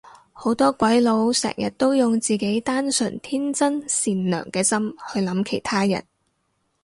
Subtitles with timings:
[0.33, 6.03] 好多鬼佬成日都用自己單純天真善良嘅心去諗其他人